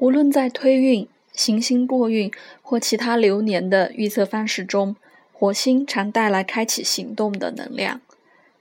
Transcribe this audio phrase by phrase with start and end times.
[0.00, 4.96] 无论在推运、行星过运或其他流年的预测方式中，
[5.30, 8.00] 火星常带来开启行动的能量。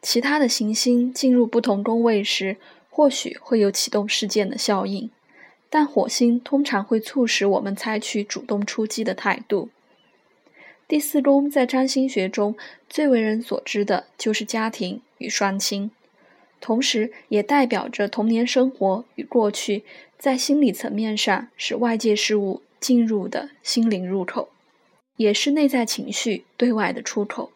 [0.02, 2.58] 其他的行星进入不同宫位时，
[2.90, 5.10] 或许会有启动事件的效应，
[5.70, 9.70] 但火星通常会促使我们采取主动出击的态度。
[10.90, 12.58] 第四宫在占星学中
[12.90, 15.90] 最为人所知的就是家庭与双亲，
[16.62, 19.84] 同时也代表着童年生活与过去
[20.18, 24.50] 在心理层面上是外界事物进入的心灵入口，
[25.16, 27.52] 也是内在情绪对外的出口。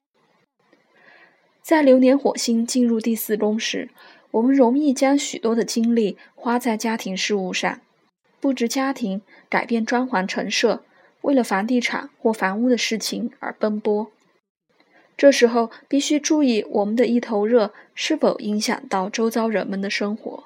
[1.62, 3.90] 在流年火星进入第四宫时，
[4.32, 7.80] 我们容易将许多的精力花在家庭事务上，
[8.40, 10.84] 布置家庭、改变装潢陈设，
[11.22, 14.12] 为了房地产或房屋的事情而奔波。
[15.16, 20.46] 这时候必须注意，我们的一头热是否影响到周遭人们的生活。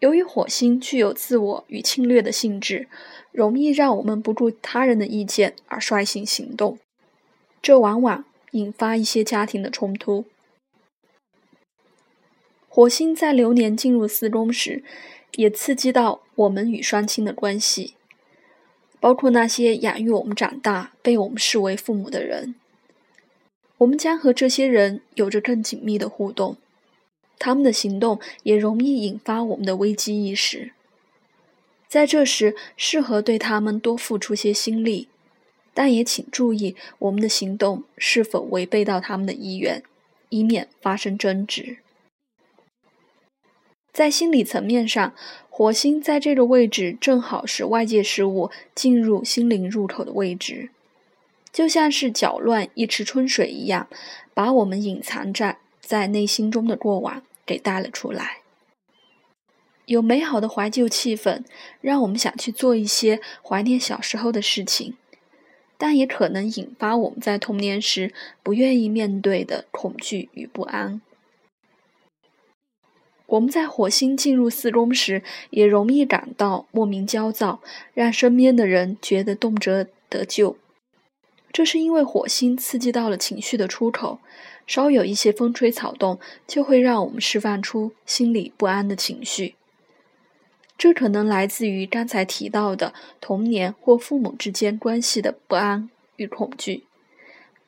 [0.00, 2.88] 由于火星具有自我与侵略的性质，
[3.30, 6.78] 容易让我们不顾他人的意见而率性行动，
[7.60, 8.24] 这往往。
[8.52, 10.26] 引发一些家庭的冲突。
[12.68, 14.84] 火星在流年进入四宫时，
[15.36, 17.94] 也刺激到我们与双亲的关系，
[19.00, 22.54] 包括那些养育我们长大、被我们视为父母的人。
[23.82, 26.56] 我们将和这些人有着更紧密的互动，
[27.38, 30.72] 他们的行动也容易引发我们的危机意识。
[31.88, 35.08] 在这时，适合对他们多付出些心力。
[35.74, 39.82] 但也请注意，我们的行动是否违背到他们的意愿，
[40.28, 41.78] 以免发生争执。
[43.90, 45.14] 在心理层面上，
[45.48, 50.70] 火星在这个位置正好是外界事物进入心灵入口的位置，
[51.52, 53.86] 就像是搅乱一池春水一样，
[54.32, 58.38] 把我们隐藏在在内心中的过往给带了出来。
[59.84, 61.44] 有美好的怀旧气氛，
[61.80, 64.96] 让我们想去做一些怀念小时候的事情。
[65.76, 68.14] 但也可能引发我们在童年时
[68.44, 71.02] 不愿意面对的恐惧与不安。
[73.26, 77.60] 我们在火星进入四宫时，也容易感到莫名焦躁，
[77.94, 80.56] 让身边的人觉得动辄得咎。
[81.52, 84.20] 这是因为火星刺激到了情绪的出口，
[84.66, 89.54] 稍有一些风吹草动，就会让我们释放出心里不安的情绪。
[90.78, 96.84] 这可能来自于刚才提到的童年或父母之间关系的不安与恐惧，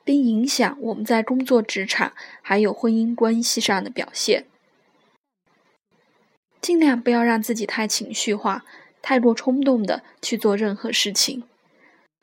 [0.03, 4.47] 并影响我们在工作、职场还有婚姻关系上的表现。
[6.59, 8.65] 尽量不要让自己太情绪化、
[9.01, 11.43] 太过冲动的去做任何事情，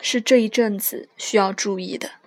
[0.00, 2.21] 是这一阵子需要注意的。